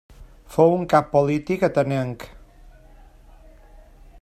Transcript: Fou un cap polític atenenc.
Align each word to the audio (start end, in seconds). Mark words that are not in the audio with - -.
Fou 0.53 0.71
un 0.77 0.87
cap 0.93 1.11
polític 1.15 1.67
atenenc. 1.69 2.25